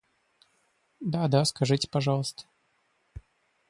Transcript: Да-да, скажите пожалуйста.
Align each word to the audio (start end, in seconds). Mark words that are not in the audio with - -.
Да-да, 0.99 1.45
скажите 1.45 1.87
пожалуйста. 1.87 2.45